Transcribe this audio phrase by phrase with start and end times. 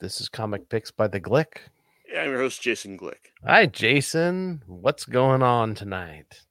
[0.00, 1.58] This is Comic Picks by the Glick.
[2.08, 3.32] Yeah, I'm your host, Jason Glick.
[3.44, 4.62] Hi, Jason.
[4.68, 6.42] What's going on tonight?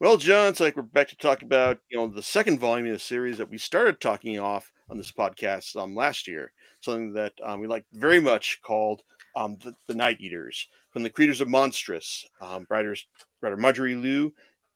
[0.00, 2.92] Well, John, it's like we're back to talk about you know the second volume of
[2.92, 6.52] the series that we started talking off on this podcast um last year.
[6.82, 9.00] Something that um, we like very much called
[9.34, 13.06] um the, the Night Eaters from the creators of Monstrous, um, writers
[13.40, 14.30] writer Marjorie Liu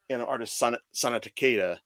[0.09, 1.77] and artist Sana, Sana Takeda.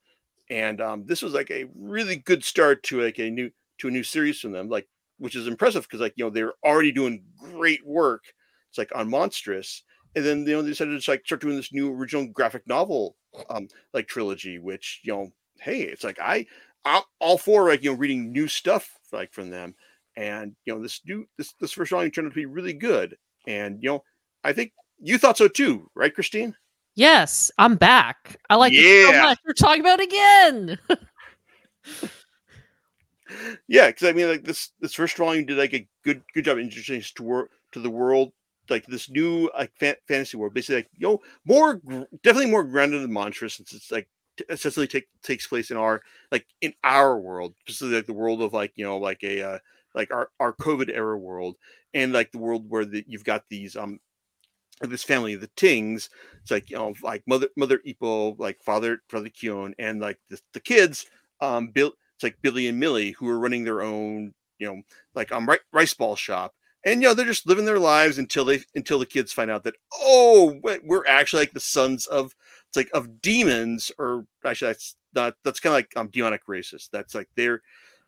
[0.51, 3.91] And um, this was like a really good start to like a new to a
[3.91, 4.87] new series from them, like
[5.19, 8.25] which is impressive because like you know they're already doing great work.
[8.71, 9.83] It's like on Monstrous,
[10.15, 12.67] and then you know they decided to just, like start doing this new original graphic
[12.67, 13.17] novel
[13.51, 16.47] um like trilogy which you know hey it's like i
[16.85, 19.75] i'm all for like you know reading new stuff like from them
[20.17, 23.17] and you know this new this this first volume turned out to be really good
[23.47, 24.03] and you know
[24.45, 26.55] i think you thought so too right christine
[26.95, 28.41] Yes, I'm back.
[28.51, 29.23] I like it so Yeah.
[29.23, 29.39] much.
[29.47, 30.79] We're talking about it again.
[33.69, 36.59] yeah because i mean like this this first volume did like a good good job
[36.59, 38.33] introducing us to to the world
[38.71, 42.65] like this new like fa- fantasy world basically like you know more gr- definitely more
[42.65, 46.73] grounded than monstrous since it's like t- essentially take takes place in our like in
[46.85, 49.59] our world specifically like the world of like you know like a uh,
[49.95, 51.57] like our our covid era world
[51.95, 53.99] and like the world where the, you've got these um
[54.83, 56.09] this family of the tings
[56.41, 60.41] it's like you know like mother mother ipo like father father Keon and like the,
[60.53, 61.07] the kids
[61.41, 64.83] um bill it's like billy and millie who are running their own you know
[65.15, 66.55] like um rice ball shop.
[66.85, 69.63] And you know they're just living their lives until they until the kids find out
[69.65, 72.35] that oh we're actually like the sons of
[72.69, 76.91] it's like of demons or actually that's not that's kind of like um demonic racist.
[76.91, 77.63] That's like they're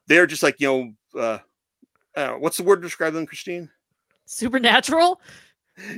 [0.06, 0.66] they're just like you
[1.14, 1.38] know uh,
[2.16, 3.70] uh what's the word to describe them christine?
[4.26, 5.20] Supernatural.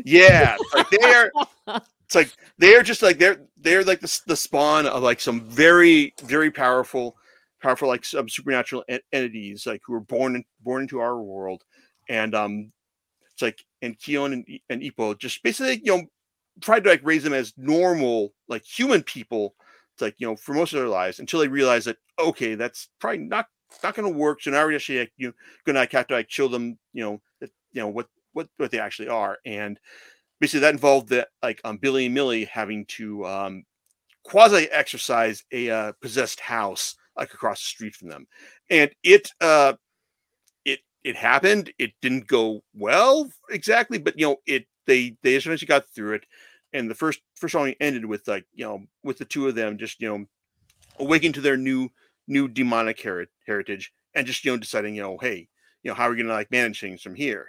[0.05, 1.33] yeah it's like they are
[2.05, 6.15] it's like they're just like they're they're like the, the spawn of like some very
[6.23, 7.17] very powerful
[7.63, 11.63] powerful like some supernatural en- entities like who were born in, born into our world
[12.09, 12.73] and um
[13.33, 16.05] it's like and Keon and, and Ipo just basically you know
[16.61, 19.55] tried to like raise them as normal like human people
[19.95, 22.89] it's like you know for most of their lives until they realize that okay that's
[23.01, 23.47] probably not
[23.83, 25.33] not going to work so now we're actually like, you know,
[25.65, 28.71] gonna like have to like show them you know that you know what what what
[28.71, 29.79] they actually are and
[30.41, 33.65] basically that involved that like um billy and millie having to um
[34.25, 38.27] quasi exercise a uh, possessed house like across the street from them.
[38.71, 39.75] And it uh
[40.65, 41.73] it it happened.
[41.79, 46.27] It didn't go well exactly but you know it they they eventually got through it.
[46.73, 49.79] And the first first song ended with like you know with the two of them
[49.79, 50.27] just you know
[50.99, 51.89] awakening to their new
[52.29, 55.49] new demonic heri- heritage and just you know deciding you know hey
[55.83, 57.49] you know how are we gonna like manage things from here?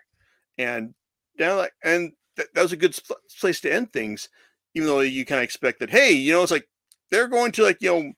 [0.58, 0.94] And
[1.40, 4.30] now like and th- that was a good sp- place to end things
[4.76, 6.68] even though you kind of expect that hey you know it's like
[7.12, 8.14] they're going to like you know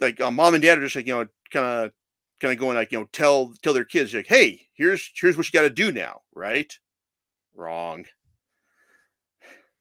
[0.00, 1.92] like uh, mom and dad are just like you know kind of
[2.40, 5.46] kind of going like you know tell tell their kids like hey here's here's what
[5.46, 6.72] you got to do now right?
[7.54, 8.04] Wrong.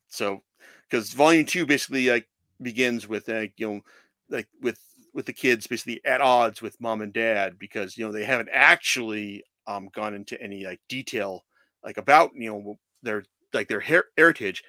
[0.07, 0.41] So
[0.89, 2.27] because volume two basically like
[2.61, 3.81] begins with like you know
[4.29, 4.79] like with
[5.13, 8.49] with the kids basically at odds with mom and dad because you know they haven't
[8.51, 11.43] actually um gone into any like detail
[11.83, 13.23] like about you know their
[13.53, 14.63] like their her- heritage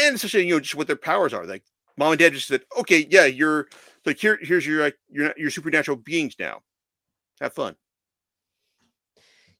[0.00, 1.64] and especially you know just what their powers are like
[1.98, 3.68] mom and dad just said okay yeah you're
[4.06, 6.60] like here here's your like your your supernatural beings now
[7.40, 7.76] have fun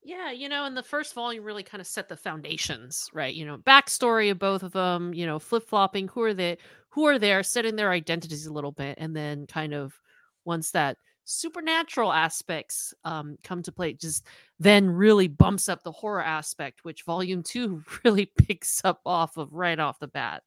[0.03, 3.35] Yeah, you know, and the first volume really kind of set the foundations, right?
[3.35, 6.59] You know, backstory of both of them, you know, flip flopping, who are they
[6.91, 10.01] who are there, setting their identities a little bit, and then kind of
[10.45, 14.25] once that supernatural aspects um come to play, just
[14.59, 19.53] then really bumps up the horror aspect, which volume two really picks up off of
[19.53, 20.43] right off the bat.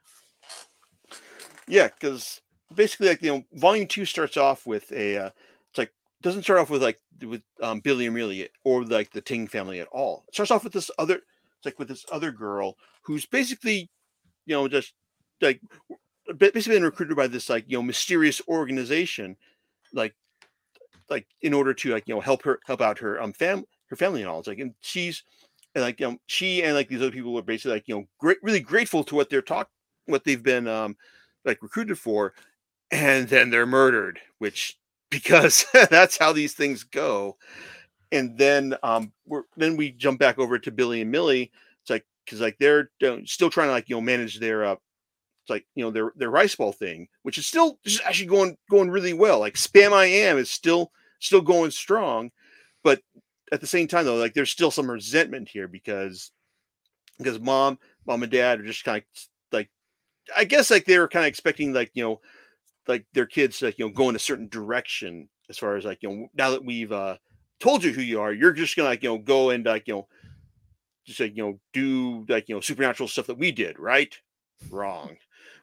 [1.68, 2.42] Yeah, because
[2.74, 5.18] basically, like you know, volume two starts off with a.
[5.18, 5.30] Uh,
[5.70, 5.92] it's like
[6.22, 9.80] doesn't start off with like with um, Billy and Millie or like the Ting family
[9.80, 10.24] at all.
[10.28, 11.16] It starts off with this other.
[11.16, 13.90] It's like with this other girl who's basically,
[14.46, 14.94] you know, just
[15.42, 15.62] like
[16.38, 19.38] basically been recruited by this like you know mysterious organization,
[19.94, 20.16] like
[21.10, 23.96] like in order to like you know help her help out her um fam her
[23.96, 24.40] family and all.
[24.40, 25.24] It's like and she's
[25.76, 28.06] and like you know she and like these other people are basically like you know
[28.20, 29.68] great really grateful to what they're taught
[30.06, 30.96] what they've been um
[31.46, 32.34] like recruited for
[32.92, 34.78] and then they're murdered which
[35.12, 37.38] because that's how these things go.
[38.14, 41.52] And then um we're then we jump back over to billy and millie.
[41.82, 42.90] It's like because like they're
[43.26, 46.30] still trying to like you know manage their uh it's like you know their their
[46.30, 49.40] rice ball thing which is still just actually going going really well.
[49.40, 52.32] Like spam i am is still still going strong
[52.84, 53.02] but
[53.52, 56.32] at the same time though like there's still some resentment here because
[57.18, 59.28] because mom mom and dad are just kind of
[60.36, 62.20] i guess like they were kind of expecting like you know
[62.88, 66.00] like their kids like you know go in a certain direction as far as like
[66.02, 67.16] you know now that we've uh
[67.60, 69.94] told you who you are you're just gonna like you know go and like you
[69.94, 70.08] know
[71.06, 74.16] just like you know do like you know supernatural stuff that we did, right?
[74.70, 75.18] Wrong.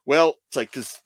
[0.07, 1.01] Well, it's like because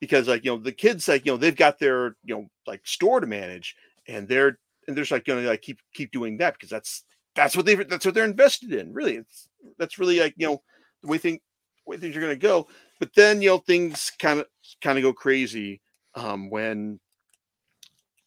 [0.00, 2.86] because like you know the kids like you know they've got their you know like
[2.86, 3.76] store to manage
[4.08, 7.04] and they're and they're just like gonna like keep keep doing that because that's
[7.34, 9.48] that's what they that's what they're invested in really it's
[9.78, 10.62] that's really like you know
[11.02, 11.40] the way thing
[11.86, 12.66] way things are gonna go
[12.98, 14.46] but then you know things kind of
[14.82, 15.80] kind of go crazy
[16.14, 16.98] um when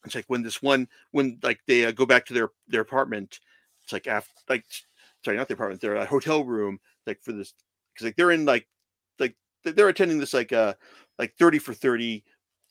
[0.04, 3.40] it's like when this one when like they uh, go back to their their apartment
[3.84, 4.64] it's like after like
[5.24, 7.52] sorry not their apartment their uh, hotel room like for this
[7.92, 8.66] because like they're in like
[9.18, 9.34] like
[9.64, 10.74] they're attending this like uh
[11.18, 12.24] like 30 for 30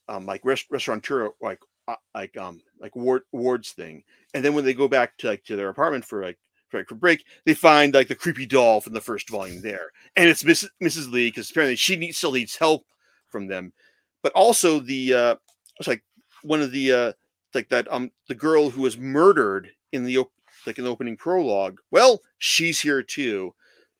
[0.07, 4.03] um like rest, restaurateur like uh, like um like ward wards thing
[4.33, 6.37] and then when they go back to like to their apartment for like
[6.73, 10.29] like, for break they find like the creepy doll from the first volume there and
[10.29, 12.85] it's Miss, mrs lee because apparently she needs still needs help
[13.29, 13.73] from them
[14.23, 15.35] but also the uh
[15.79, 16.03] it's like
[16.43, 17.13] one of the uh
[17.53, 20.17] like that um the girl who was murdered in the
[20.65, 23.53] like the opening prologue well she's here too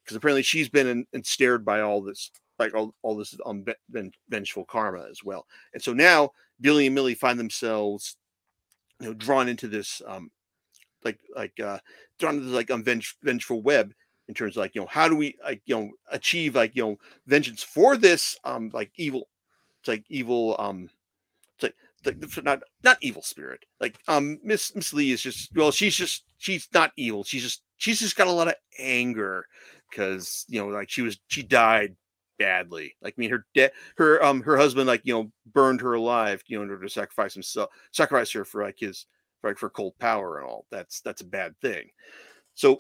[0.04, 4.12] because apparently she's been and stared by all this like all, all this um, ve-
[4.30, 5.48] vengeful karma as well.
[5.74, 6.32] And so now
[6.62, 8.18] Billy and Millie find themselves,
[9.00, 10.30] you know, drawn into this, um,
[11.04, 11.80] like like uh,
[12.20, 13.94] drawn into like um, venge- vengeful web
[14.28, 16.84] in terms of like you know how do we like you know achieve like you
[16.84, 16.98] know
[17.28, 19.28] vengeance for this um like evil,
[19.80, 20.90] it's like evil um,
[21.56, 21.76] it's like
[22.06, 26.24] like not not evil spirit like um Miss Miss Lee is just well she's just
[26.38, 29.46] she's not evil she's just she's just got a lot of anger
[29.90, 31.96] because you know like she was she died
[32.40, 32.96] badly.
[33.02, 36.42] Like, I mean, her debt, her um, her husband, like, you know, burned her alive,
[36.48, 39.06] you know, in order to sacrifice himself, sacrifice her for like his,
[39.44, 40.66] like, for cold power and all.
[40.72, 41.90] That's that's a bad thing.
[42.56, 42.80] So,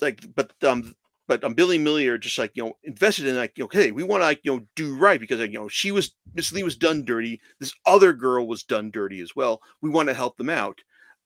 [0.00, 0.94] like, but um,
[1.26, 4.02] but um, Billy are just like you know invested in like you know, hey, we
[4.02, 6.62] want to like you know do right because like, you know she was Miss Lee
[6.62, 7.40] was done dirty.
[7.60, 9.60] This other girl was done dirty as well.
[9.80, 10.80] We want to help them out.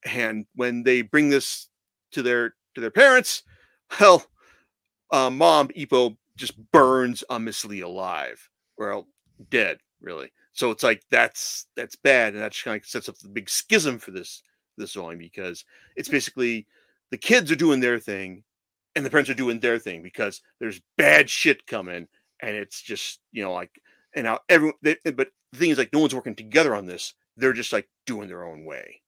[0.04, 1.68] And when they bring this
[2.12, 3.42] to their to their parents,
[4.00, 4.24] well,
[5.10, 9.08] uh, mom Ipo just burns on Miss Lee alive, well,
[9.50, 10.30] dead, really.
[10.58, 14.00] So it's like that's that's bad, and that kind of sets up the big schism
[14.00, 14.42] for this
[14.76, 15.64] this volume because
[15.94, 16.12] it's mm.
[16.12, 16.66] basically
[17.12, 18.42] the kids are doing their thing,
[18.96, 22.08] and the parents are doing their thing because there's bad shit coming,
[22.42, 23.70] and it's just you know like
[24.16, 24.74] and now everyone.
[24.82, 27.14] They, but the thing is like no one's working together on this.
[27.36, 29.00] They're just like doing their own way.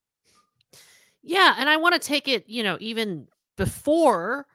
[1.20, 3.26] Yeah, and I want to take it, you know, even
[3.56, 4.46] before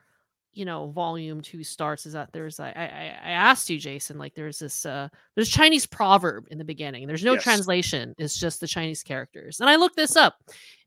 [0.56, 4.34] you know volume two starts is that there's I, I i asked you jason like
[4.34, 7.06] there's this uh there's chinese proverb in the beginning.
[7.06, 7.42] There's no Yes.
[7.42, 8.14] translation.
[8.18, 9.60] It's just the chinese characters.
[9.60, 10.36] And i looked this up.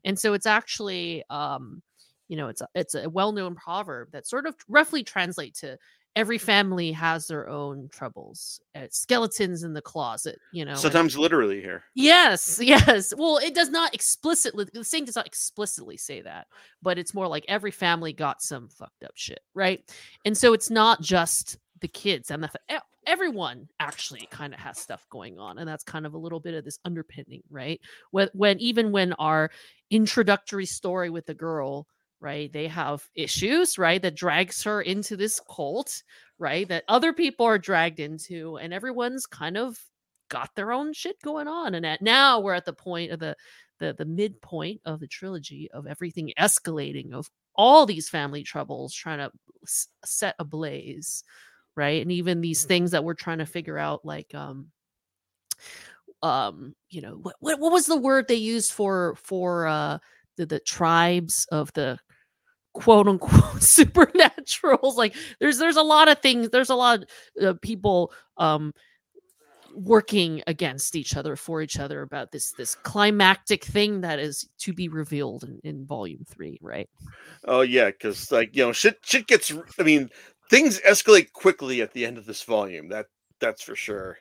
[0.04, 1.82] And so it's actually um
[2.28, 5.78] you know it's a, it's a well-known proverb that sort of roughly translate to
[6.16, 11.16] every family has their own troubles uh, skeletons in the closet you know and- Sometimes
[11.16, 11.84] literally here.
[11.94, 13.12] Yes, yes.
[13.16, 16.46] Well, it does not explicitly the saying does not explicitly say that,
[16.82, 19.82] but it's more like every family got some fucked up shit, right?
[20.24, 22.50] And so it's not just the kids and the
[23.06, 26.54] everyone actually kind of has stuff going on, and that's kind of a little bit
[26.54, 27.80] of this underpinning, right?
[28.10, 29.50] When when even when our
[29.90, 31.86] introductory story with the girl
[32.20, 32.52] right?
[32.52, 36.02] They have issues right that drags her into this cult
[36.38, 39.78] right that other people are dragged into and everyone's kind of
[40.30, 43.36] got their own shit going on and at now we're at the point of the
[43.78, 49.18] the the midpoint of the trilogy of everything escalating of all these family troubles trying
[49.18, 49.30] to
[49.64, 51.24] s- set ablaze
[51.76, 52.02] right?
[52.02, 54.66] And even these things that we're trying to figure out like um
[56.22, 59.98] um you know what what, what was the word they used for for uh
[60.36, 61.98] the, the tribes of the
[62.72, 67.04] quote unquote supernaturals like there's there's a lot of things there's a lot
[67.38, 68.72] of uh, people um
[69.74, 74.72] working against each other for each other about this this climactic thing that is to
[74.72, 76.88] be revealed in, in volume three right
[77.44, 79.52] Oh yeah, because like you know, shit shit gets.
[79.78, 80.10] I mean,
[80.50, 82.88] things escalate quickly at the end of this volume.
[82.88, 83.06] That
[83.40, 84.18] that's for sure.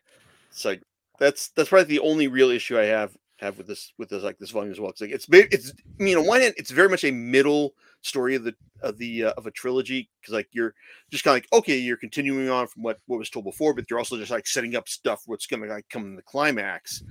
[0.50, 0.82] It's like
[1.20, 4.38] that's that's probably the only real issue I have have with this with this like
[4.38, 4.90] this volume as well.
[4.90, 8.36] It's like it's it's I mean on one hand it's very much a middle story
[8.36, 10.74] of the of the uh, of a trilogy because like you're
[11.12, 13.86] just kind of like okay you're continuing on from what what was told before, but
[13.90, 17.04] you're also just like setting up stuff what's going to like come in the climax.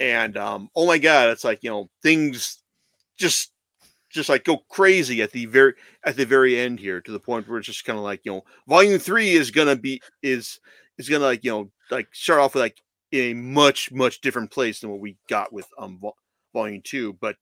[0.00, 2.62] And um oh my god, it's like you know things
[3.16, 3.52] just
[4.10, 7.48] just like go crazy at the very at the very end here to the point
[7.48, 10.60] where it's just kind of like you know volume three is gonna be is
[10.98, 12.80] is gonna like you know like start off with like
[13.12, 16.16] in a much much different place than what we got with um vol-
[16.52, 17.36] volume two but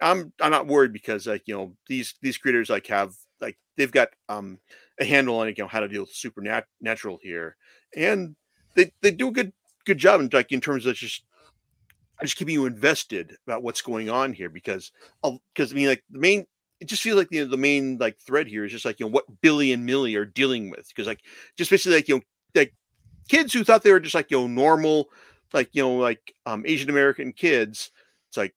[0.00, 3.92] i'm i'm not worried because like you know these these creators like have like they've
[3.92, 4.58] got um
[5.00, 7.56] a handle on you know how to deal with supernatural here.
[7.96, 8.36] And
[8.74, 9.52] they they do a good
[9.84, 11.24] good job in like in terms of just
[12.20, 16.18] just keeping you invested about what's going on here because because I mean like the
[16.18, 16.46] main
[16.80, 19.06] it just feels like you know, the main like thread here is just like you
[19.06, 21.20] know what Billy and Millie are dealing with because like
[21.56, 22.22] just basically like you know
[22.54, 22.74] like
[23.28, 25.08] kids who thought they were just like you know normal
[25.52, 27.90] like you know like um Asian American kids
[28.28, 28.54] it's like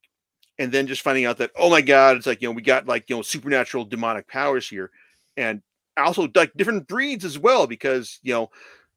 [0.61, 2.85] and then just finding out that oh my god it's like you know we got
[2.85, 4.91] like you know supernatural demonic powers here
[5.35, 5.61] and
[5.97, 8.49] also like different breeds as well because you know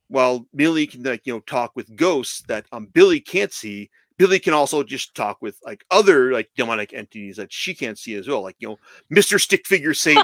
[0.09, 4.39] while Millie can like you know talk with ghosts that um Billy can't see Billy
[4.39, 8.29] can also just talk with like other like demonic entities that she can't see as
[8.29, 8.77] well, like you know,
[9.11, 10.23] Mister Stick Figure Satan.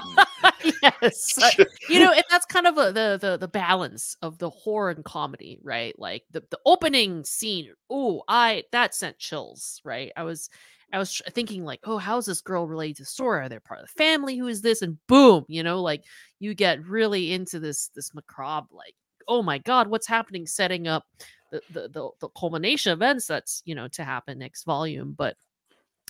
[0.81, 1.37] yes,
[1.89, 5.03] you know, and that's kind of a, the the the balance of the horror and
[5.03, 5.93] comedy, right?
[5.99, 7.73] Like the the opening scene.
[7.89, 10.13] Oh, I that sent chills, right?
[10.15, 10.49] I was
[10.93, 13.45] I was thinking like, oh, how's this girl related to Sora?
[13.45, 14.37] Are they part of the family?
[14.37, 14.81] Who is this?
[14.81, 16.03] And boom, you know, like
[16.39, 18.95] you get really into this this macabre, like,
[19.27, 20.45] oh my god, what's happening?
[20.45, 21.05] Setting up
[21.51, 25.35] the, the the the culmination events that's you know to happen next volume but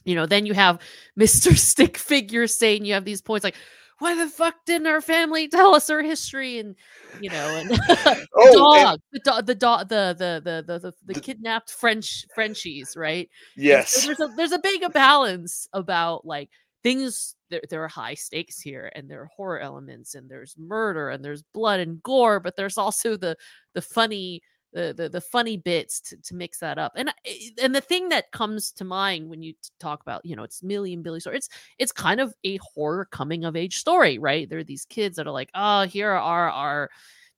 [0.05, 0.79] you know then you have
[1.19, 3.55] mr stick figure saying you have these points like
[4.01, 6.59] why the fuck didn't our family tell us our history?
[6.59, 6.75] And
[7.21, 10.93] you know and the Oh, dog and- the dog the dog the the the the
[11.13, 13.29] the, kidnapped french frenchies right?
[13.55, 16.49] So yes, there's a there's a big balance about like
[16.83, 21.09] things there, there are high stakes here and there are horror elements and there's murder
[21.09, 23.35] and there's blood and gore but there's also the
[23.75, 24.41] the funny
[24.71, 26.93] the the, funny bits to, to mix that up.
[26.95, 30.35] And eh, eh, and the thing that comes to mind when you talk about you
[30.35, 33.77] know it's Millie and Billy story it's it's kind of a horror coming of age
[33.77, 34.49] story right?
[34.49, 36.89] There are these kids that are like oh here are our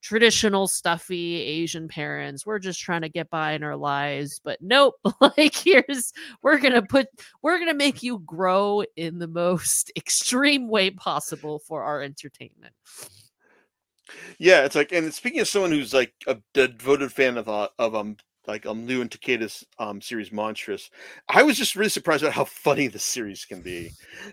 [0.02, 2.46] traditional stuffy asian parents.
[2.46, 6.84] We're just trying to get by in our lives but nope like here's we're gonna
[6.84, 7.08] put
[7.42, 12.74] we're gonna make you grow in the most extreme way possible for our entertainment
[14.38, 14.66] yeah.
[14.66, 18.18] It's like, and speaking of someone who's like a devoted fan of uh, of um
[18.48, 20.90] like um Liu and Takeda's um series Monstrous,
[21.30, 23.92] I was just really surprised at how funny this series can be.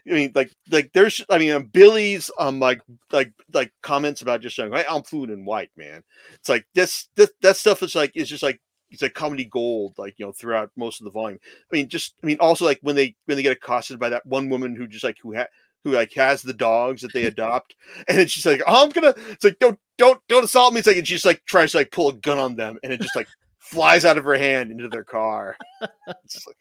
[0.08, 2.80] I mean, like like there's I mean Billy's um like
[3.12, 6.02] like like comments about just saying I'm fluid and white man.
[6.34, 8.60] It's like this this that stuff is like is just like
[8.90, 11.38] it's like comedy gold like you know throughout most of the volume.
[11.72, 14.26] I mean just I mean also like when they when they get accosted by that
[14.26, 15.48] one woman who just like who had
[15.84, 17.74] who like has the dogs that they adopt
[18.08, 20.86] and then she's like oh, I'm gonna it's like don't don't don't assault me it's
[20.86, 23.16] like and she's like tries to like pull a gun on them and it just
[23.16, 25.56] like flies out of her hand into their car.
[26.06, 26.56] Like,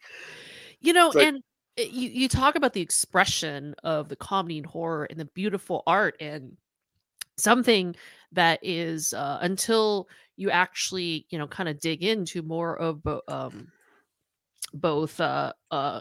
[0.80, 1.42] you know like- and
[1.76, 6.16] you, you talk about the expression of the comedy and horror and the beautiful art
[6.20, 6.56] and
[7.36, 7.94] something
[8.32, 13.68] that is uh, until you actually you know kind of dig into more of um,
[14.74, 16.00] both uh, uh,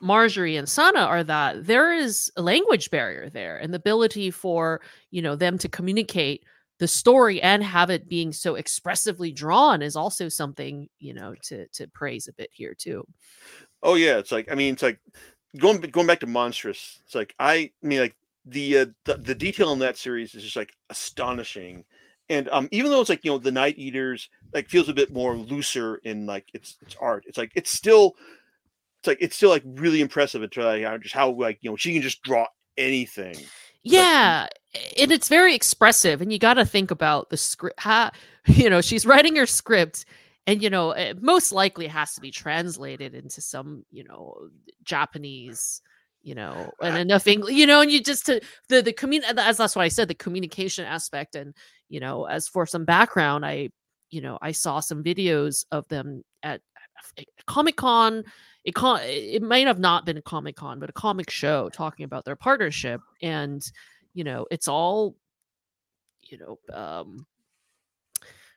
[0.00, 4.80] Marjorie and Sana are that there is a language barrier there and the ability for
[5.10, 6.44] you know them to communicate
[6.78, 11.66] the story and have it being so expressively drawn is also something you know to
[11.68, 13.06] to praise a bit here too.
[13.82, 15.00] Oh yeah, it's like I mean, it's like
[15.58, 17.00] going going back to monstrous.
[17.04, 20.42] It's like I, I mean, like the, uh, the the detail in that series is
[20.42, 21.84] just like astonishing,
[22.28, 25.12] and um, even though it's like you know the Night Eaters like feels a bit
[25.12, 28.16] more looser in like its its art, it's like it's still
[29.00, 31.76] it's like it's still like really impressive terms of how- just how like you know
[31.76, 33.36] she can just draw anything.
[33.82, 34.48] Yeah,
[34.98, 37.78] and it's very expressive, and you got to think about the script.
[37.78, 38.10] How
[38.46, 40.04] you know she's writing her script,
[40.46, 44.48] and you know it most likely has to be translated into some you know
[44.82, 45.82] Japanese,
[46.22, 49.56] you know, and enough English, you know, and you just to the the commun as
[49.56, 51.54] that's what I said, the communication aspect, and
[51.88, 53.70] you know, as for some background, I
[54.10, 56.60] you know I saw some videos of them at
[57.46, 58.24] Comic Con.
[58.66, 62.04] It, con- it might have not been a Comic Con, but a comic show talking
[62.04, 63.00] about their partnership.
[63.22, 63.64] And,
[64.12, 65.14] you know, it's all,
[66.22, 67.24] you know, um,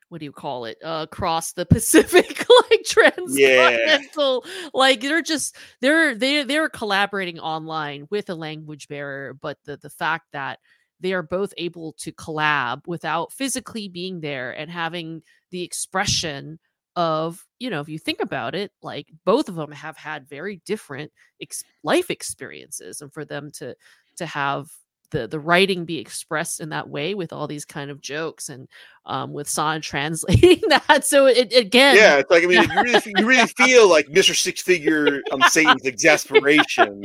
[0.07, 0.79] what do you call it?
[0.83, 4.43] Uh, across the Pacific, like transcontinental.
[4.73, 9.91] Like they're just they're they they're collaborating online with a language barrier, but the the
[9.91, 10.57] fact that
[10.99, 16.57] they are both able to collab without physically being there and having the expression
[16.99, 20.61] of you know if you think about it like both of them have had very
[20.65, 21.09] different
[21.41, 23.73] ex- life experiences and for them to
[24.17, 24.69] to have
[25.11, 28.67] the the writing be expressed in that way with all these kind of jokes and
[29.05, 33.01] um with San translating that so it again Yeah, it's like I mean, you really
[33.05, 37.03] you really feel like Mister Stick Figure um Satan's exasperation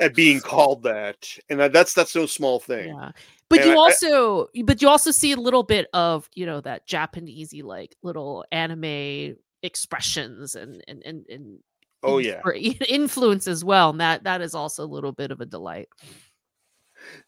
[0.00, 1.16] at being called that,
[1.48, 2.88] and that, that's that's no small thing.
[2.88, 3.12] Yeah.
[3.50, 6.46] But And you I- I- also but you also see a little bit of, you
[6.46, 11.58] know, that Japanesey like little anime expressions and and and, and
[12.02, 12.42] Oh yeah.
[12.88, 13.90] influence as well.
[13.90, 15.88] And that that is also a little bit of a delight.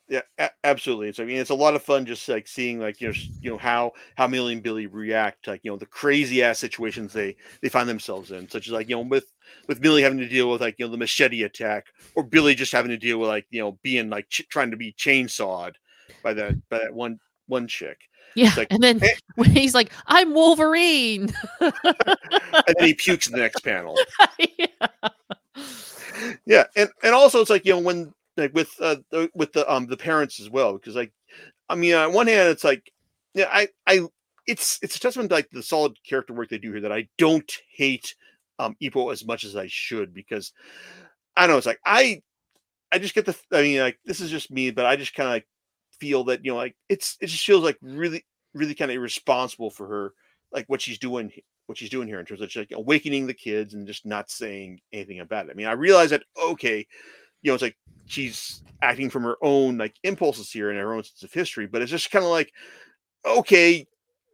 [0.08, 1.08] Yeah, a- absolutely.
[1.08, 3.50] It's I mean, it's a lot of fun just like seeing like you know you
[3.50, 7.36] know how how Millie and Billy react like you know the crazy ass situations they
[7.62, 9.26] they find themselves in, such as like you know with
[9.68, 12.72] with Millie having to deal with like you know the machete attack, or Billy just
[12.72, 15.72] having to deal with like you know being like ch- trying to be chainsawed
[16.26, 18.00] by that by that one one chick,
[18.34, 21.72] Yeah, like, and then "Eh." when he's like, "I'm Wolverine." and
[22.76, 23.96] then he pukes in the next panel.
[24.58, 25.08] yeah.
[26.44, 29.72] yeah and and also it's like you know when like with uh the, with the
[29.72, 31.12] um the parents as well because like
[31.68, 32.90] i mean on one hand it's like
[33.34, 34.00] yeah i i
[34.46, 37.06] it's it's a testament to like the solid character work they do here that i
[37.18, 38.14] don't hate
[38.58, 40.52] um Ipo as much as i should because
[41.36, 42.20] i don't know it's like i
[42.90, 45.28] i just get the i mean like this is just me but i just kind
[45.28, 45.46] of like
[46.00, 48.24] feel that you know like it's it just feels like really
[48.54, 50.12] really kind of irresponsible for her
[50.52, 51.30] like what she's doing
[51.66, 54.30] what she's doing here in terms of just like awakening the kids and just not
[54.30, 55.50] saying anything about it.
[55.50, 56.86] I mean, I realize that okay,
[57.42, 57.76] you know, it's like
[58.06, 61.82] she's acting from her own like impulses here and her own sense of history, but
[61.82, 62.52] it's just kind of like,
[63.26, 63.86] okay,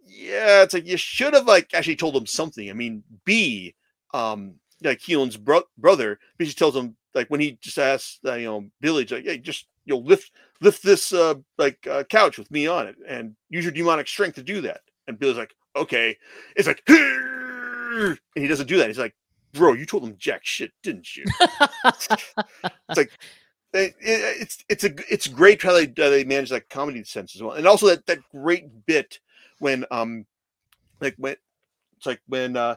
[0.07, 2.69] yeah, it's like you should have like actually told them something.
[2.69, 3.75] I mean, B,
[4.13, 8.35] um, like Keelan's bro- brother, because she tells him like when he just asks, uh,
[8.35, 12.39] you know, Billy, like, hey, just you know, lift lift this uh like uh, couch
[12.39, 14.81] with me on it and use your demonic strength to do that.
[15.09, 16.17] And Billy's like, okay.
[16.57, 18.87] It's like, and he doesn't do that.
[18.89, 19.15] He's like,
[19.53, 21.25] bro, you told him jack shit, didn't you?
[21.85, 22.09] It's
[22.97, 23.11] like
[23.75, 27.35] it, it- it's it's a it's great how they uh, they manage that comedy sense
[27.35, 29.19] as well, and also that that great bit
[29.59, 30.27] when um
[31.01, 31.37] like when
[31.97, 32.77] it's like when uh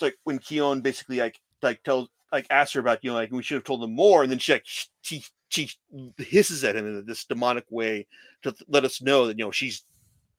[0.00, 3.42] like when Keon basically like like tells like asks her about you know like we
[3.42, 4.64] should have told them more, and then she like
[5.02, 5.70] she she
[6.18, 8.06] hisses at him in this demonic way
[8.42, 9.84] to let us know that you know she's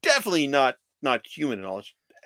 [0.04, 1.84] definitely not not human at all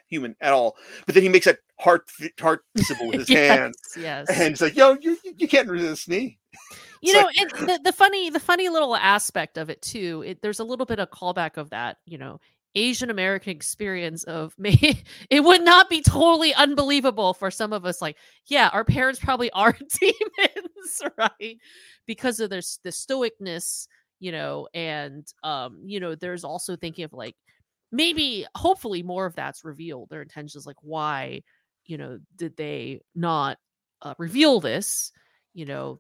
[0.07, 0.75] human at all.
[1.05, 2.09] But then he makes that heart
[2.39, 4.29] heart symbol with his hand, yes, yes.
[4.29, 6.37] and it's like yo you you- you can't resist me.
[7.01, 10.41] you know like- and the, the funny the funny little aspect of it too it,
[10.41, 12.39] there's a little bit of callback of that you know
[12.75, 18.01] asian american experience of me it would not be totally unbelievable for some of us
[18.01, 21.57] like yeah our parents probably are demons right?
[22.05, 23.87] Because of this the stoicness
[24.19, 27.35] you know and um you know there's also thinking of like
[27.91, 31.41] maybe hopefully more of that's revealed their intentions like why
[31.85, 33.57] you know did they not
[34.01, 35.11] uh, reveal this?
[35.53, 35.99] You know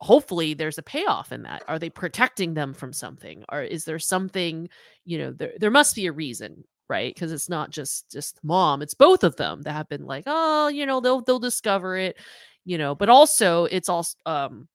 [0.00, 1.62] hopefully there's a payoff in that.
[1.68, 3.44] Are they protecting them from something?
[3.50, 4.68] Or is there something
[5.04, 7.14] you know there, there must be a reason right?
[7.14, 10.68] Because it's not just just mom it's both of them that have been like oh
[10.68, 12.16] you know they'll they'll discover it
[12.64, 12.94] you know?
[12.94, 14.68] But also it's also um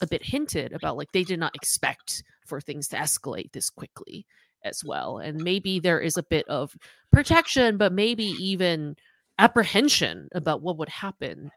[0.00, 4.26] a bit hinted about like they did not expect for things to escalate this quickly
[4.64, 5.18] as well.
[5.18, 6.76] And maybe there is a bit of
[7.12, 8.96] protection but maybe even
[9.38, 11.50] apprehension about what would happen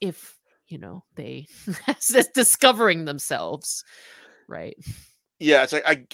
[0.00, 0.36] if
[0.68, 1.46] you know they
[2.34, 3.84] discovering themselves
[4.48, 4.76] right?
[5.38, 6.04] Yeah it's like i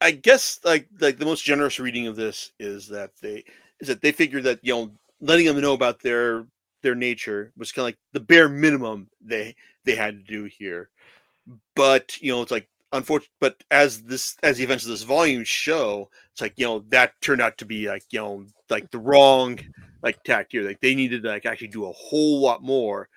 [0.00, 3.44] i guess like like the most generous reading of this is that they
[3.80, 6.46] is that they figured that you know letting them know about their
[6.82, 10.90] their nature was kind of like the bare minimum they they had to do here.
[11.74, 15.44] But you know it's like unfortunate but as this as the events of this volume
[15.44, 18.98] show it's like you know that turned out to be like you know like the
[18.98, 19.58] wrong
[20.02, 20.62] like tact here.
[20.62, 23.08] Like they needed to like actually do a whole lot more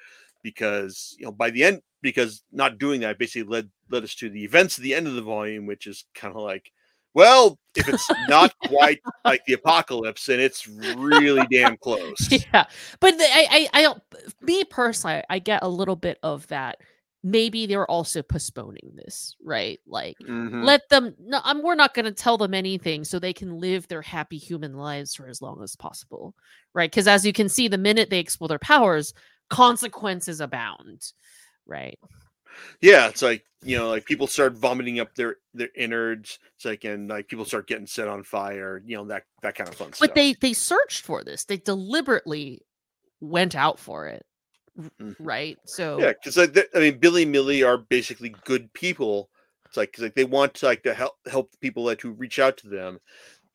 [0.46, 4.30] because you know by the end because not doing that basically led led us to
[4.30, 6.72] the events of the end of the volume which is kind of like
[7.16, 12.30] well if it's not quite like the apocalypse and it's really damn close.
[12.30, 12.66] Yeah
[13.00, 14.02] but the, I, I i don't
[14.42, 16.78] me personally i get a little bit of that
[17.24, 19.80] maybe they're also postponing this right?
[19.88, 20.64] Like Mhm.
[20.64, 23.88] let them no I'm, we're not going to tell them anything so they can live
[23.88, 26.36] their happy human lives for as long as possible
[26.76, 26.92] right?
[26.92, 29.12] Because as you can see the minute they explore their powers
[29.50, 31.02] consequences abound
[31.66, 31.98] right?
[32.82, 36.84] Yeah it's like you know like people start vomiting up their their innards it's like
[36.84, 39.92] and like people start getting set on fire you know that that kind of fun
[39.92, 40.08] stuff.
[40.08, 42.62] but they they searched for this they deliberately
[43.20, 44.26] went out for it
[44.78, 45.16] Mhm.
[45.20, 45.58] right?
[45.66, 49.30] So yeah because like i mean billy and millie are basically good people
[49.66, 52.40] it's like because like they want to like to help help people that who reach
[52.40, 53.00] out to them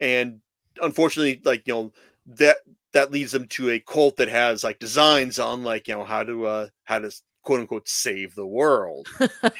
[0.01, 0.41] and
[0.81, 1.93] unfortunately like you know
[2.27, 2.57] that
[2.93, 6.23] that leads them to a cult that has like designs on like you know how
[6.23, 7.11] to uh how to
[7.43, 9.09] quote unquote save the world.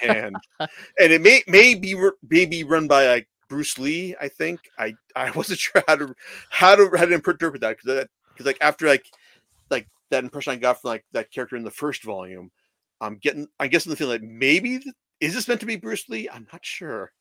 [0.03, 1.97] And and it may may be
[2.29, 4.61] may be run by like bruce lee i think.
[4.79, 6.15] I i wasn't sure how to
[6.51, 9.05] how to how to interpret that because that because like after like
[9.71, 12.51] like that impression i got from like that character in the first volume
[13.01, 14.81] i'm getting i guess the feeling like maybe
[15.21, 16.29] is this meant to be bruce lee?
[16.29, 17.13] I'm not sure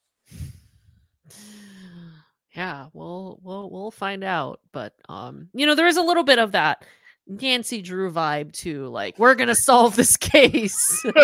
[2.56, 6.40] yeah we'll we'll we'll find out but um you know there is a little bit
[6.40, 6.84] of that
[7.28, 11.06] nancy drew vibe too like we're gonna solve this case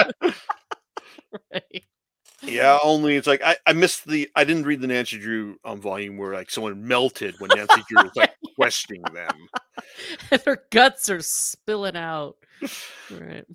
[1.52, 1.84] right
[2.44, 5.82] Yeah, only it's like I, I missed the I didn't read the Nancy Drew um,
[5.82, 9.48] volume where like someone melted when Nancy Drew was like questioning them.
[10.30, 12.36] and their guts are spilling out.
[13.10, 13.46] Right.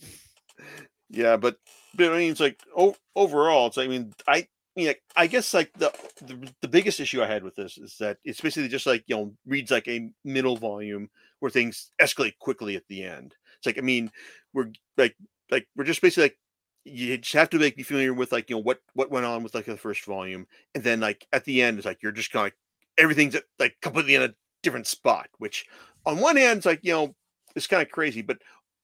[1.09, 1.56] Yeah, but
[1.94, 4.48] but I mean it's like o- overall it's like, I mean I
[4.80, 8.18] yeah, I guess like the, the the biggest issue I had with this is that
[8.24, 12.76] it's basically just like you know reads like a middle volume where things escalate quickly
[12.76, 13.34] at the end.
[13.58, 14.10] It's like I mean
[14.52, 15.16] we're like
[15.50, 16.38] like we're just basically like
[16.84, 19.42] you just have to make be familiar with like you know what what went on
[19.42, 22.32] with like the first volume, and then like at the end it's like you're just
[22.32, 22.56] kind of like
[22.98, 25.28] everything's like completely in a different spot.
[25.38, 25.66] Which
[26.06, 27.14] on one hand it's like you know
[27.54, 28.38] it's kind of crazy, but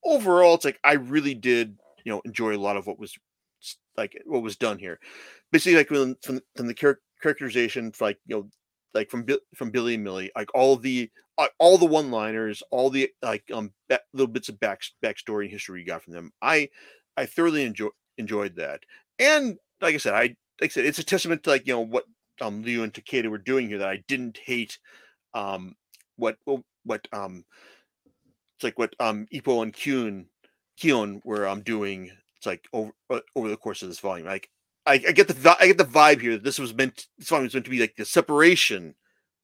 [0.04, 3.16] overall it's like I really did you know enjoy a lot of what was
[3.96, 4.98] like what was done here.
[5.52, 6.16] Basically like from
[6.56, 8.48] from, the char- characterization like you know
[8.94, 11.10] like from from Billy and Millie like all the
[11.58, 15.52] all the one liners all the like um ba- little bits of back backstory and
[15.52, 16.32] history you got from them.
[16.42, 16.68] I
[17.16, 17.88] I thoroughly enjoy,
[18.18, 18.80] enjoyed that.
[19.18, 21.80] And like I said, I like I said, it's a testament to like you know
[21.80, 22.04] what
[22.40, 24.78] um Liu and Takeda were doing here that I didn't hate
[25.34, 25.74] um
[26.16, 27.44] what what, what um
[28.56, 30.26] it's like what um Ipo and Kyun
[30.78, 34.26] Keon were um doing it's like over uh, over the course of this volume.
[34.26, 34.48] Like
[34.86, 37.44] I, I get the I get the vibe here that this was meant this volume
[37.46, 38.94] was meant to be like the separation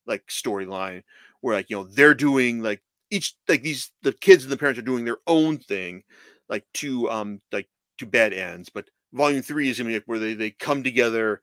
[0.07, 1.02] like storyline
[1.40, 4.78] where like you know they're doing like each like these the kids and the parents
[4.78, 6.02] are doing their own thing
[6.48, 10.18] like to um like to bad ends but volume three is gonna be like where
[10.18, 11.40] they they come together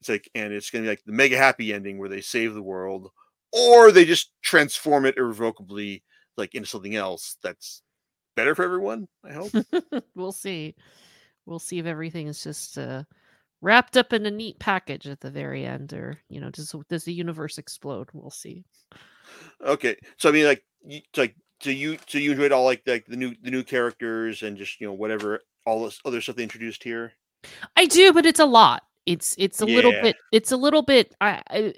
[0.00, 2.62] it's like and it's gonna be like the mega happy ending where they save the
[2.62, 3.10] world
[3.52, 6.02] or they just transform it irrevocably
[6.36, 7.82] like into something else that's
[8.38, 9.50] better for everyone i hope
[10.14, 10.74] we'll see.
[11.46, 13.04] We'll see if everything is just uh,
[13.62, 17.04] wrapped up in a neat package at the very end, or you know, does does
[17.04, 18.10] the universe explode?
[18.12, 18.64] We'll see.
[19.64, 23.06] okay so i mean like you, like so you so you enjoyed all like like
[23.06, 26.42] the new the new characters and just you know whatever all this other stuff they
[26.42, 27.12] introduced here
[27.76, 28.82] I do, but it's a lot.
[29.06, 30.16] It's it's a little bit.
[30.32, 31.14] It's a little bit.
[31.20, 31.72] I, I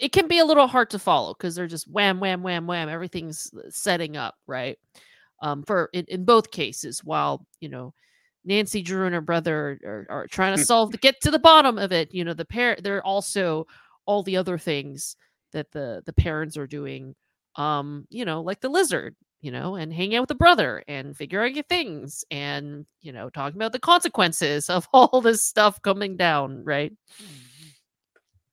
[0.00, 2.88] it can be a little hard to follow because they're just wham wham wham wham.
[2.88, 4.78] Everything's uh, setting up right.
[5.42, 7.94] Um, for in, in both cases, while you know.
[8.44, 11.78] Nancy Drew and her brother are, are trying to solve the get to the bottom
[11.78, 12.12] of it.
[12.12, 13.68] You know, the parent they're also
[14.04, 15.16] all the other things
[15.52, 17.14] that the the parents are doing.
[17.56, 21.16] Um, you know, like the lizard, you know, and hanging out with the brother and
[21.16, 26.16] figuring out things and you know talking about the consequences of all this stuff coming
[26.16, 26.92] down, right?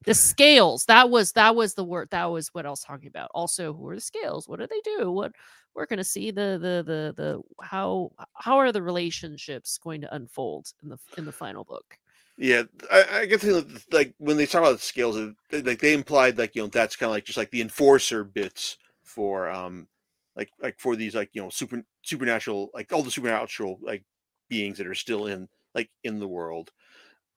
[0.05, 0.85] The scales.
[0.85, 2.09] That was that was the word.
[2.11, 3.31] That was what I was talking about.
[3.33, 4.47] Also, who are the scales?
[4.47, 5.11] What do they do?
[5.11, 5.33] What
[5.75, 10.13] we're going to see the the the the how how are the relationships going to
[10.13, 11.97] unfold in the in the final book?
[12.37, 15.17] Yeah, I, I get the feeling like when they talk about the scales,
[15.51, 18.77] like they implied like you know that's kind of like just like the enforcer bits
[19.03, 19.87] for um
[20.35, 24.05] like like for these like you know super supernatural like all the supernatural like
[24.47, 26.71] beings that are still in like in the world,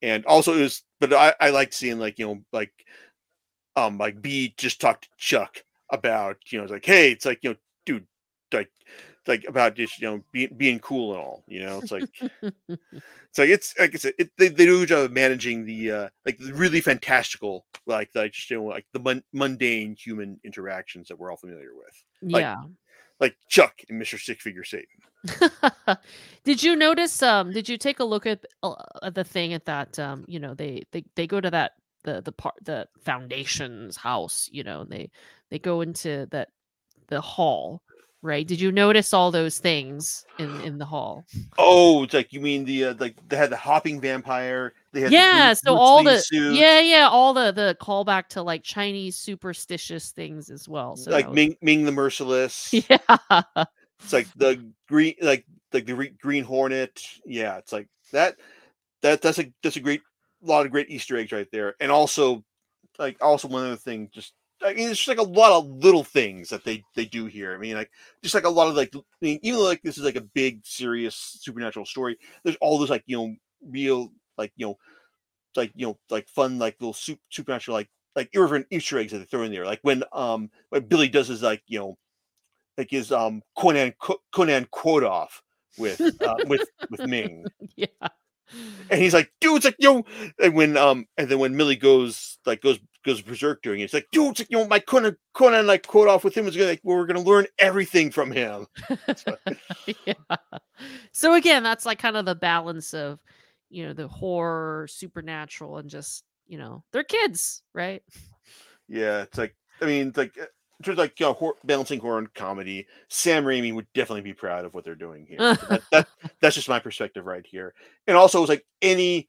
[0.03, 2.73] and also it was but I I liked seeing like you know like
[3.75, 7.41] um like B just talked to Chuck about you know it's like hey it's like
[7.43, 8.07] you know dude
[8.53, 8.71] like
[9.27, 12.09] like about just you know being being cool and all you know it's like
[12.69, 15.65] it's like it's like I said, it, they, they do a good job of managing
[15.65, 19.95] the uh like the really fantastical like like just you know like the mun- mundane
[19.97, 22.63] human interactions that we're all familiar with Like- yeah.
[23.21, 24.87] like Chuck and Mister Stick Figure Satan.
[26.45, 28.75] did you notice um did you take a look at, uh,
[29.11, 32.33] the thing at that um you know they they they go to that the the
[32.33, 35.09] part the foundation's house you know they
[35.51, 36.49] they go into that
[37.07, 37.83] the hall
[38.23, 41.25] right did you notice all those things in in the hall
[41.59, 44.73] Oh, it's like you mean the uh, like they had the hopping vampire.
[44.93, 48.29] They had the yeah blue- so all the suit, yeah yeah all the the callback
[48.29, 52.73] to like chinese superstitious things as well so like was- Ming Ming the Merciless.
[52.89, 52.99] yeah
[54.03, 57.01] It's like the green like like the re- Green Hornet.
[57.25, 58.37] Yeah, it's like that.
[59.03, 60.03] That that's a that's a great
[60.43, 62.45] lot of great Easter eggs right there, and also
[62.99, 64.33] like also one other thing just.
[64.65, 67.55] I mean, it's just like a lot of little things that they they do here.
[67.55, 67.91] I mean, like
[68.23, 70.21] just like a lot of like, I mean, even though like this is like a
[70.21, 73.35] big, serious supernatural story, there's all this like you know
[73.67, 74.79] real like you know
[75.57, 79.19] like you know like fun like little sup- supernatural like like irreverent Easter eggs that
[79.19, 79.67] they throw in there.
[79.67, 81.99] Like when um when Billy does his like you know
[82.79, 83.95] like his um Conan
[84.35, 85.43] Conan quote off
[85.79, 87.45] with uh, with with Ming,
[87.77, 87.87] yeah
[88.91, 90.05] and he's like, dude, it's like yo,
[90.43, 93.95] and when um and then when Millie goes like goes goes berserk during it, it's
[93.95, 96.57] like, dude, it's like you know my Conan Conan like quote off with him is
[96.57, 98.67] gonna like we're gonna learn everything from him.
[99.17, 99.37] So-
[100.07, 100.37] yeah.
[101.13, 103.21] So again, that's like kind of the balance of,
[103.71, 108.03] you know, the horror, supernatural, and just, you know, they're kids, right?
[108.89, 110.37] Yeah, it's like I mean, it's like
[110.83, 114.23] in terms of like you know, hor- balancing horror and comedy, Sam Raimi would definitely
[114.23, 115.55] be proud of what they're doing here.
[115.55, 116.09] So that, that
[116.41, 117.73] that's just my perspective right here.
[118.09, 119.29] And also, it's like any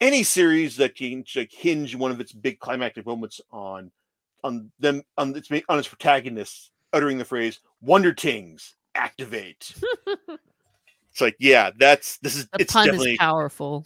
[0.00, 3.90] any series that can like hinge one of its big climactic moments on
[4.44, 9.74] on them on its on its protagonists uttering the phrase "Wonder Tings activate."
[10.28, 13.84] it's like, yeah, that's this is The it's pun definitely is powerful.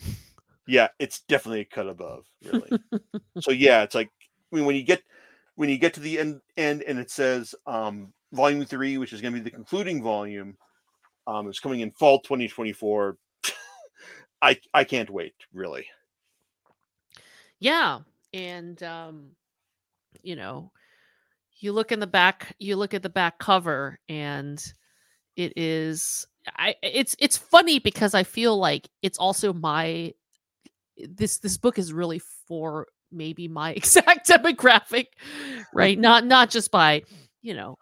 [0.66, 2.78] yeah, it's definitely a cut above, really.
[3.40, 4.10] so yeah, it's like
[4.52, 5.02] I mean when you get
[5.56, 9.20] when you get to the end end and it says um volume three, which is
[9.20, 10.56] gonna be the concluding volume,
[11.26, 13.16] um, is coming in fall 2024.
[14.42, 15.86] I I can't wait, really.
[17.58, 18.00] Yeah,
[18.32, 19.30] and um,
[20.22, 20.70] you know,
[21.58, 24.62] you look in the back, you look at the back cover, and
[25.36, 26.26] it is.
[26.56, 30.12] I it's it's funny because I feel like it's also my
[30.96, 32.86] this this book is really for
[33.16, 35.06] maybe my exact demographic,
[35.72, 35.98] right?
[35.98, 37.02] Not not just by
[37.42, 37.78] you know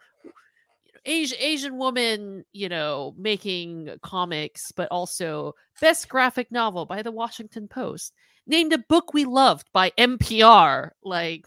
[1.05, 7.69] Asian Asian woman, you know, making comics, but also best graphic novel by the Washington
[7.69, 8.13] Post,
[8.47, 10.91] named a book we loved by NPR.
[11.03, 11.47] Like,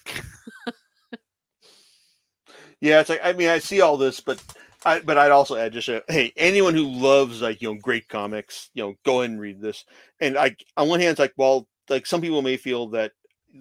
[2.79, 4.41] Yeah, it's like I mean I see all this, but
[4.85, 8.07] I but I'd also add just a, hey anyone who loves like you know great
[8.07, 9.83] comics, you know go ahead and read this.
[10.21, 13.13] And I on one hand, it's like well like some people may feel that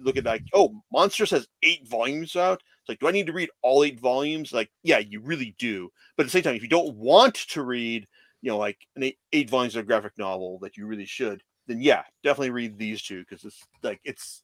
[0.03, 2.61] look at like oh Monstrous has eight volumes out.
[2.81, 4.53] It's like do I need to read all eight volumes?
[4.53, 5.89] Like yeah, you really do.
[6.15, 8.07] But at the same time, if you don't want to read
[8.41, 11.81] you know like an eight, eight volumes of graphic novel that you really should, then
[11.81, 14.43] yeah, definitely read these two because it's like it's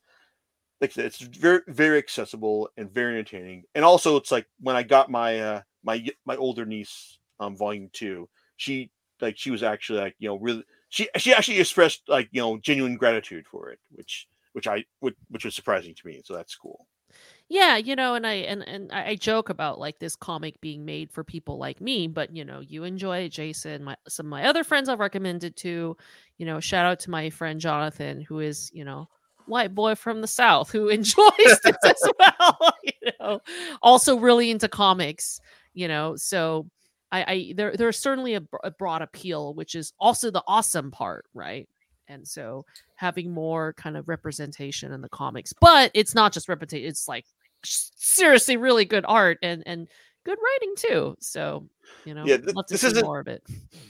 [0.82, 3.64] like I said, it's very very accessible and very entertaining.
[3.76, 7.90] And also, it's like when I got my uh my my older niece um volume
[7.94, 12.30] two, she like she was actually like you know really she she actually expressed like
[12.32, 16.22] you know genuine gratitude for it, which which I which, which was surprising to me.
[16.24, 16.88] So that's cool.
[17.50, 21.12] yeah, you know, and I and and I joke about like this comic being made
[21.12, 23.84] for people like me, but you know, you enjoy it, Jason.
[23.84, 25.98] My some of my other friends I've recommended to,
[26.38, 29.08] you know, shout out to my friend Jonathan, who is you know
[29.46, 33.40] white boy from the south who enjoys this as well you know
[33.82, 35.40] also really into comics
[35.74, 36.66] you know so
[37.12, 41.26] i i there there's certainly a, a broad appeal which is also the awesome part
[41.34, 41.68] right
[42.08, 46.90] and so having more kind of representation in the comics but it's not just representation
[46.90, 47.26] it's like
[47.64, 49.88] seriously really good art and and
[50.26, 51.68] good writing too so
[52.06, 53.44] you know Yeah, th- this isn't- more of it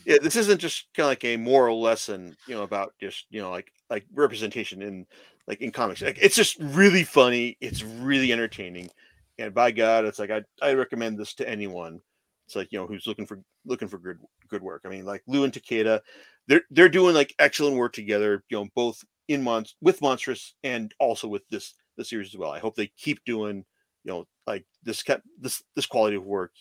[0.06, 3.42] Yeah, this isn't just kind of like a moral lesson, you know, about just you
[3.42, 5.06] know like like representation in
[5.48, 6.02] like in comics.
[6.02, 7.58] Like, it's just really funny.
[7.62, 8.90] It's really entertaining,
[9.38, 12.02] and by God, it's like I I recommend this to anyone.
[12.48, 14.82] It's like you know who's looking for looking for good good work.
[14.86, 16.00] I mean, like Liu and Takeda,
[16.48, 18.44] they're they're doing like excellent work together.
[18.50, 22.52] You know, both in Mon with Monstrous and also with this the series as well.
[22.52, 23.66] I hope they keep doing
[24.04, 25.04] you know like this
[25.40, 26.52] this this quality of work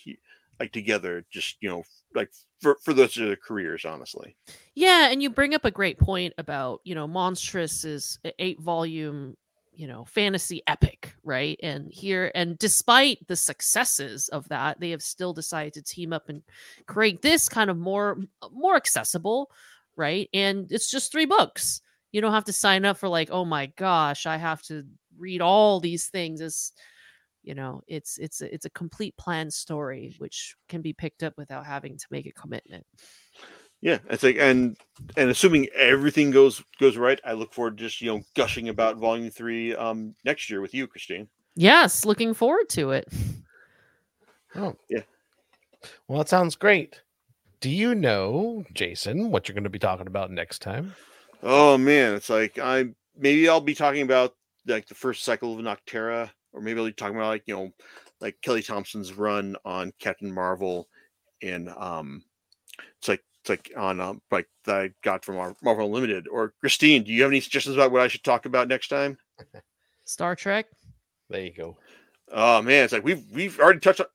[0.61, 1.25] like together.
[1.31, 1.83] Just you know
[2.15, 4.37] like for for those of their careers, honestly.
[4.75, 9.37] Yeah, and you bring up a great point about, you know, Monstrous is eight volume,
[9.75, 11.59] you know, fantasy epic, right?
[11.63, 16.29] And here, and despite the successes of that, they have still decided to team up
[16.29, 16.43] and
[16.87, 18.19] create this kind of more
[18.53, 19.51] more accessible,
[19.97, 20.29] right?
[20.33, 21.81] And it's just three books.
[22.13, 24.85] You don't have to sign up for like, oh my gosh, I have to
[25.19, 26.41] read all these things.
[26.41, 26.73] It's
[27.43, 31.35] you know, it's it's a, it's a complete planned story which can be picked up
[31.37, 32.87] without having to make a commitment.
[33.81, 34.77] Yeah, it's like and
[35.17, 38.97] and assuming everything goes goes right, I look forward to just you know gushing about
[38.97, 41.29] volume three um next year with you, Christine.
[41.57, 43.09] Yes, looking forward to it.
[44.55, 45.01] Oh, Yeah.
[46.07, 47.01] Well, that sounds great.
[47.63, 50.97] Do you know, Jason, what you're going to be talking about next time?
[51.45, 54.35] Oh man, it's like I maybe I'll be talking about
[54.67, 57.71] like the first cycle of Nocterra, or maybe I'll be talking about like you know
[58.21, 60.89] like Kelly Thompson's run on Captain Marvel,
[61.41, 62.25] and um,
[62.99, 66.27] it's like it's like on um like that I got from Marvel Unlimited.
[66.27, 69.17] Or Christine, do you have any suggestions about what I should talk about next time?
[70.05, 70.67] Star Trek.
[71.31, 71.77] There you go.
[72.33, 74.07] Oh man, it's like we've we've already touched on.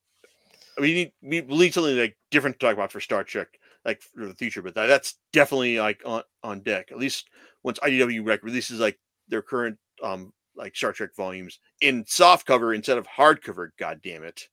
[0.80, 3.48] We need we need something like different to talk about for Star Trek,
[3.86, 4.62] like for the future.
[4.62, 6.92] But that, that's definitely like on on deck.
[6.92, 7.26] At least
[7.64, 12.74] once IDW rec releases like their current um like Star Trek volumes in soft cover
[12.74, 13.70] instead of hardcover.
[13.80, 14.50] God damn it!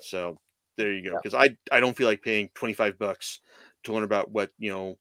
[0.00, 0.38] So
[0.76, 1.12] there you go.
[1.12, 1.18] Yeah.
[1.22, 3.40] Because I I don't feel like paying twenty five bucks
[3.84, 4.98] to learn about what you know,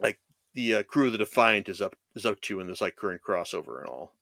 [0.00, 0.18] like
[0.54, 3.20] the uh, crew of the Defiant is up is up to in this like current
[3.26, 4.12] crossover and all.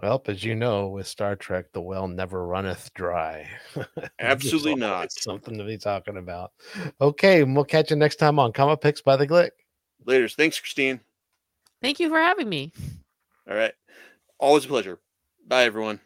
[0.00, 3.48] Well, as you know, with Star Trek, the well never runneth dry.
[4.20, 5.10] Absolutely not.
[5.10, 6.52] Something to be talking about.
[7.00, 9.50] Okay, we'll catch you next time on Comic Picks by the Glick.
[10.04, 10.28] Later.
[10.28, 11.00] Thanks, Christine.
[11.82, 12.72] Thank you for having me.
[13.48, 13.74] All right.
[14.38, 15.00] Always a pleasure.
[15.46, 16.00] Bye, everyone.